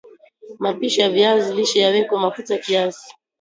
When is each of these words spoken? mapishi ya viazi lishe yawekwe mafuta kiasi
mapishi 0.59 1.01
ya 1.01 1.09
viazi 1.09 1.53
lishe 1.53 1.79
yawekwe 1.79 2.19
mafuta 2.19 2.57
kiasi 2.57 3.15